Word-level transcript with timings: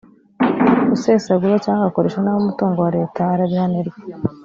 usesagura 0.95 1.55
cyangwa 1.63 1.81
agakoresha 1.83 2.19
nabi 2.21 2.39
umutungo 2.41 2.77
wa 2.85 2.91
leta 2.97 3.21
arabihanirwa 3.33 3.97